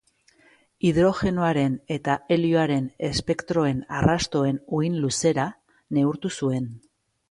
[0.87, 5.49] Hidrogenoaren eta helioaren espektroen arrastoen uhin-luzera
[6.01, 6.73] neurtu zuen.